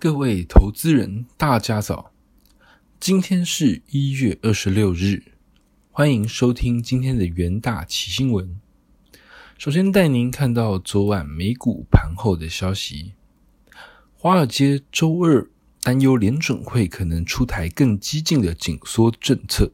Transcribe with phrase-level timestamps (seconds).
[0.00, 2.12] 各位投资人，大家早！
[3.00, 5.24] 今天是一月二十六日，
[5.90, 8.60] 欢迎收听今天的元大奇新闻。
[9.58, 13.14] 首先带您看到昨晚美股盘后的消息。
[14.14, 15.50] 华尔街周二
[15.82, 19.72] 担忧联准会可能出台更激进的紧缩政策，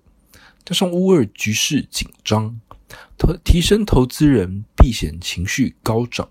[0.64, 2.58] 加上乌二局势紧张，
[3.18, 6.30] 投提升投资人避险情绪高涨，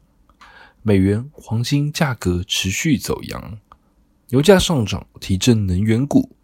[0.82, 3.60] 美元、黄金价格持续走扬。
[4.34, 6.36] 油价上涨，提振能源股。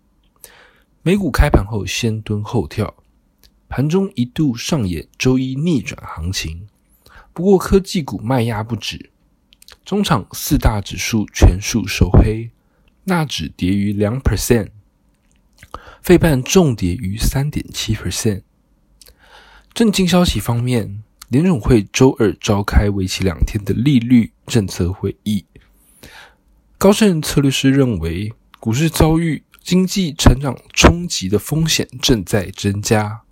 [1.02, 2.94] 美股开盘后先蹲后跳，
[3.68, 6.68] 盘中一度上演周一逆转行情。
[7.34, 9.10] 不过科技股卖压不止，
[9.84, 12.52] 中场四大指数全数收黑，
[13.06, 14.70] 纳指跌逾两 percent，
[16.04, 18.44] 费半重跌逾三点七 percent。
[19.74, 25.44] 震惊消息方面，联总会周二召开为期两天的利率政策会议。
[26.80, 33.24] 高盛策略师认为，股市遭遇经济成长冲击的风险正在增加。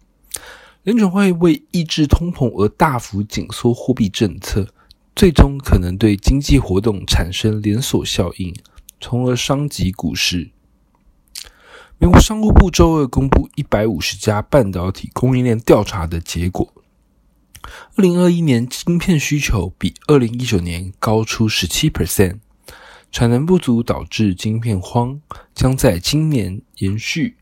[0.84, 4.68] 联准会为抑制通膨而大幅紧缩货币政策，
[5.16, 8.54] 最终可能对经济活动产生连锁效应，
[9.00, 10.50] 从而伤及股市。
[12.00, 16.74] 美国商务部周二公布一百五十家半导体供应链调查的结果，
[17.96, 22.40] 二零二一年晶片需求比二零一九年高出十七 percent。
[23.18, 25.20] 产能不足导致晶片荒，
[25.56, 27.36] 将在今年延续，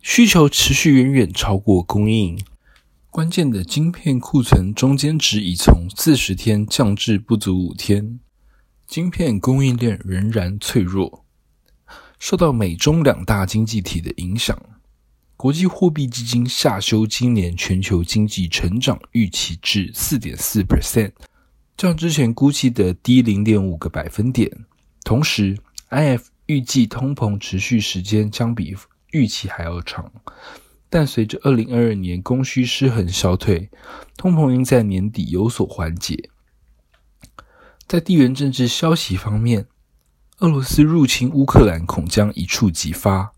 [0.00, 2.42] 需求持续远远超过供应。
[3.10, 8.18] 关键的晶片库存中间值已从四十天降至不足五天，
[8.86, 11.26] 晶片供应链仍然脆弱。
[12.18, 14.58] 受到美中两大经济体的影响，
[15.36, 21.12] 国际货币基金下修今年全球经济成长预期至四点四 percent。
[21.76, 24.50] 较之前估计的低零点五个百分点，
[25.04, 25.58] 同时
[25.90, 28.74] ，IF 预计通膨持续时间将比
[29.10, 30.10] 预期还要长，
[30.88, 33.68] 但随着二零二二年供需失衡消退，
[34.16, 36.30] 通膨应在年底有所缓解。
[37.86, 39.66] 在地缘政治消息方面，
[40.38, 43.32] 俄罗斯入侵乌克兰恐将一触即发。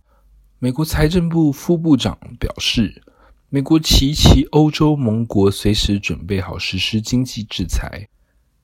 [0.60, 3.03] 美国财政部副部长表示，
[3.48, 8.09] 美国及其欧洲盟国随时准备好实施经济制裁。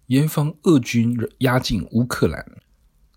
[0.06, 2.44] 严防俄军压进乌克兰。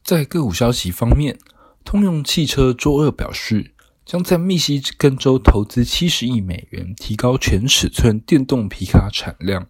[0.04, 1.38] 在个股消息方面，
[1.84, 3.74] 通用汽车周二表示，
[4.06, 9.68] 将在密西根州投资七十亿美元，提高全尺寸电动皮卡产量，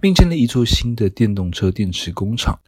[0.00, 2.58] 并建立一座新的电动车电池工厂，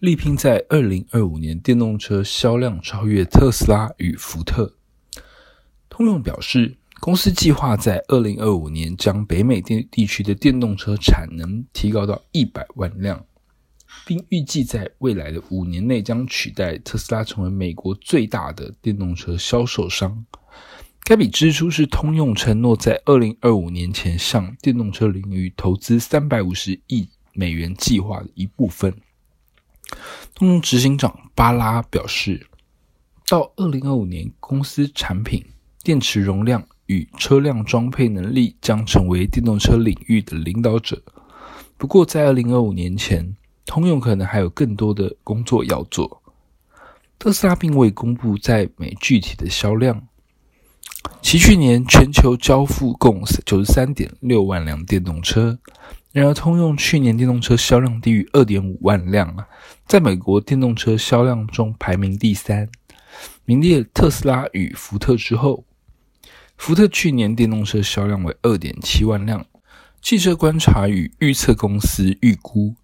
[0.00, 4.74] 力拼在二零二五年电动车销量超越特斯拉与福特。
[5.88, 13.24] 通用表示，公司计划在二零二五年将北美电地区的电动车产能提高到一百万辆。
[14.06, 20.24] 并预计在未来的五年内将取代特斯拉成为美国最大的电动车销售商。
[21.02, 28.94] 该笔支出是通用承诺在二零二五年前向电动车领域投资三百五十亿美元计划的一部分。
[30.34, 32.46] 通用执行长巴拉表示，
[33.26, 35.44] 到二零二五年，公司产品、
[35.82, 41.02] 电池容量与车辆装配能力将成为电动车领域的领导者。
[41.76, 43.34] 不过，在二零二五年前，
[43.70, 46.20] 通用可能还有更多的工作要做。
[47.20, 50.08] 特斯拉并未公布在美具体的销量。
[51.22, 55.56] 其去年全球交付共九十三点六万辆电动车，
[56.10, 59.46] 然而通用去年电动车销量低于二点五万辆啊，
[59.86, 62.68] 在美国电动车销量中排名第三，
[63.44, 65.64] 名列特斯拉与福特之后。
[66.56, 69.46] 福特去年电动车销量为二点七万辆。
[70.02, 72.74] 汽车观察与预测公司预估。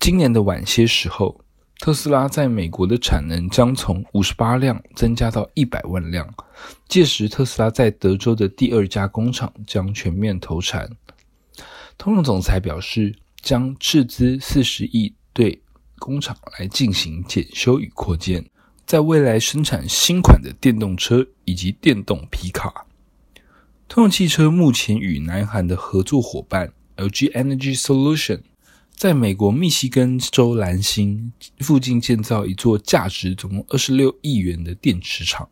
[0.00, 1.40] 今年的晚些时候，
[1.80, 6.32] 特斯拉在美国的产能将从五十八辆增加到一百万辆。
[6.88, 10.88] 届时，特斯拉在德州的第二家工厂将全面投产。
[11.98, 15.60] 通用总裁表示，将斥资四十亿对
[15.98, 18.48] 工厂来进行检修与扩建，
[18.86, 22.86] 在未来生产新款的电动车以及电动皮卡。
[23.88, 28.40] 通用汽车目前与南韩的合作伙伴 LG Energy Solution。
[28.98, 35.48] 在美国密西根州兰辛附近建造一座价值总共二十六亿元的电池厂，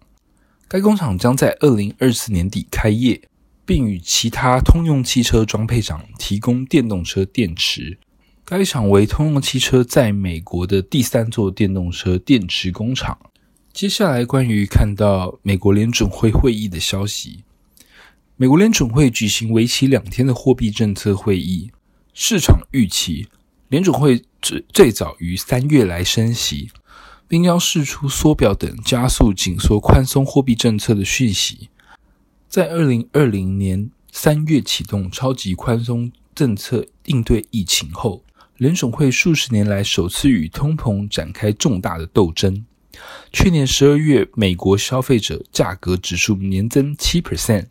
[0.67, 3.23] 该工厂将在二零二四年底开业，
[3.65, 7.97] 并与其他通用汽车装配厂提供电动车电池。
[8.45, 13.17] 该厂为通用汽车在美国的第三座电动车电池工厂。
[13.73, 17.45] 接下来，关于看到美国联准会会议的消息，
[18.35, 21.71] 美国联准会举行为期两天的货币政策会议，
[22.13, 23.29] 市场预期。
[23.69, 26.71] 联准会最最早于三月来升息，
[27.27, 31.69] 并将释出缩表等加速紧缩宽松货币政策的讯息。
[32.49, 38.23] 在二零二零年三月启动超级宽松政策应对疫情后，
[38.57, 42.65] 联准会数十年来首次与通膨展开重大的斗争。
[43.33, 47.67] 去年十二月，美国消费者价格指数年增七 percent，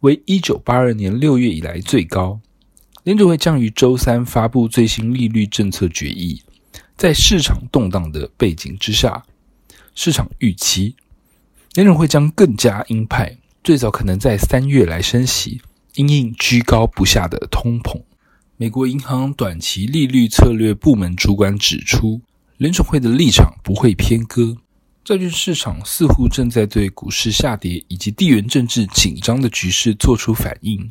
[0.00, 2.40] 为一九八二年六月以来最高。
[3.04, 6.40] 联储会将于周三发布最新利率政策决议。
[6.96, 9.24] 在市场动荡的背景之下，
[9.92, 10.94] 市场预期
[11.74, 15.60] 联储会将更加鹰派，最早可能在三月来升息，
[15.96, 18.00] 因应居高不下的通膨。
[18.56, 22.20] 美国银行短期利率策略部门主管指出，
[22.56, 24.56] 联储会的立场不会偏鸽。
[25.04, 30.88] 债券市场似乎正在对股市下跌以及地缘政治紧张的局势做出反应，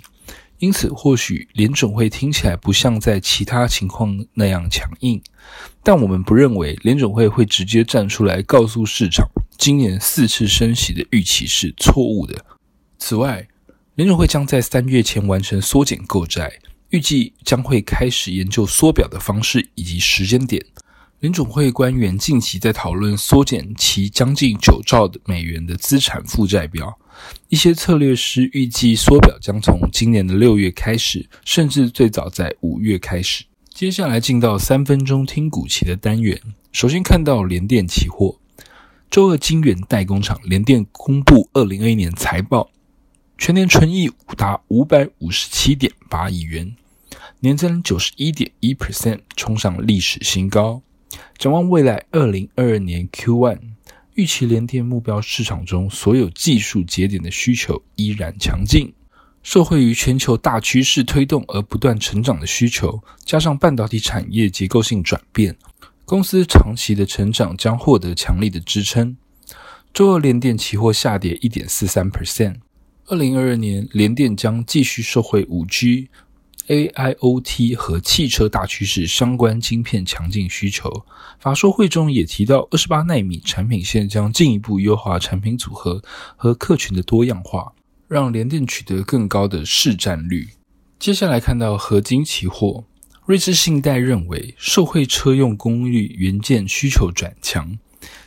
[0.61, 5.19] 因此或许联总会听起来不像在其他情况那样强硬，
[5.81, 9.27] 但我们不认为联总会会直接站出来告诉市场，
[9.57, 12.45] 今年四次升息的预期是错误的。
[12.99, 13.47] 此外，
[13.95, 16.59] 联总会将在三月前完成缩减购债，
[16.89, 20.63] 预计将会开始研究缩表的方式以及时间点。
[21.21, 26.99] 联总会官员近期在讨论缩减其将近九兆美元的资产负债表，
[27.49, 33.45] 一些策略师预计缩表将从今年的六月开始，甚至最早在五月开始。
[33.69, 36.39] 接下来进到三分钟听股期的单元，
[36.71, 38.37] 首先看到联电期货，
[39.09, 42.69] 周二晶圆代工厂联电公布二零二一年财报，
[43.37, 46.75] 全年纯益达五百五十七点八亿元，
[47.39, 50.81] 年增九十一点一 percent，冲上历史新高。
[51.37, 53.57] 展望未来，二零二二年 Q1，
[54.15, 58.93] 预期联电目标市场中所有技术节点的需求依然强劲，
[59.41, 65.55] 受惠于全球大趋势推动而不断成长的需求，加上半导体产业结构性转变，
[66.05, 69.15] 公司长期的成长将获得强力的支撑。
[69.93, 72.55] 周二联电期货下跌一点四三 percent。
[73.07, 76.09] 二零二二年联电将继续受惠五 G。
[76.71, 80.89] AIoT 和汽车大趋势相关晶片强劲需求，
[81.37, 86.01] 法说会中也提到，二十八纳米产品线将进一步优化产品组合
[86.37, 87.73] 和客群的多样化，
[88.07, 90.47] 让联电取得更高的市占率。
[90.97, 92.85] 接下来看到合金期货，
[93.25, 97.77] 瑞士信贷认为，受惠车用功率元件需求转强，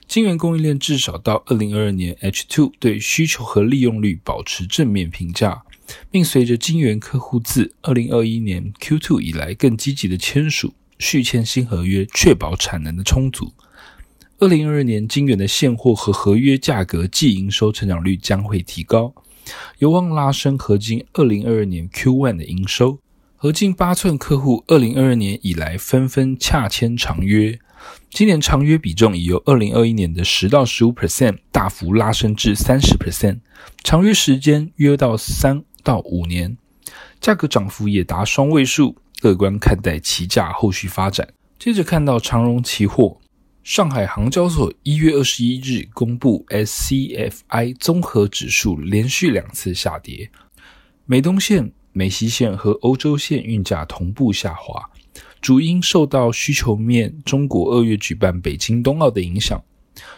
[0.07, 5.63] 晶圆供应链至少到二零二二年 H2 对需求和利用率保持正面评价。
[6.11, 13.53] 并随着金源客户自二零二一年 Q2 以来更积极的签署续签新合约，确保产能的充足。
[14.39, 19.15] 二零二二年金源的现货和合约价格即营收成长率将会提高，
[19.79, 22.99] 有望拉升合金二零二二年 Q1 的营收。
[23.37, 27.59] 合金八寸客户二零二二年以来纷纷洽签长约，
[28.11, 33.41] 今年长约比重已由二零二一年的十到十五 percent 大幅拉升至三十 percent，
[33.83, 35.63] 长约时间约到三。
[35.85, 36.57] 到五年，
[37.21, 41.29] 价格涨幅也达双位数，乐观看待期价后续发展。
[41.59, 43.21] 接着看到长荣期货，
[43.63, 50.31] 上海航交所一月二十一日公布 SCFI 综合指数连续两次下跌，
[51.07, 54.91] 美东线、美西线和欧洲线运价同步下滑，
[55.41, 59.63] 主因受到需求面中国二月举办北京冬奥的影响。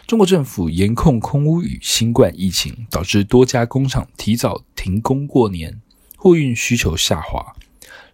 [0.05, 5.81] 中国政府严控空污与新冠疫情，导致多家工厂提早停工过年，
[6.15, 7.55] 货运需求下滑。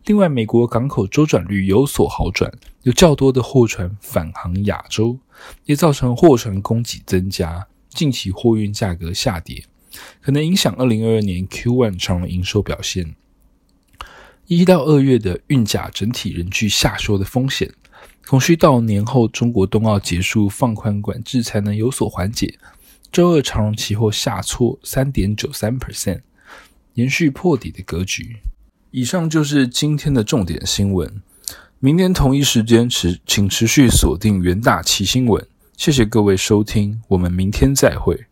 [0.05, 2.51] 另外，美国港口周转率有所好转，
[2.81, 5.17] 有较多的货船返航亚洲，
[5.65, 7.67] 也造成货船供给增加。
[7.89, 9.63] 近期货运价格下跌，
[10.19, 13.15] 可能影响二零二二年 Q1 长的营收表现。
[14.47, 17.71] 一到二月的运价整体仍具下修的风险。
[18.27, 22.57] 恐需到年后中国冬奥结束放宽管制才能有所缓解。
[23.11, 26.21] 周二长荣期货下挫三点九三 percent，
[26.95, 28.37] 延续破底的格局。
[28.91, 31.21] 以上就是今天的重点新闻。
[31.79, 35.45] 明天同一时间持请持续锁定元大旗新闻。
[35.75, 38.25] 谢谢各位收听，我们明天再会。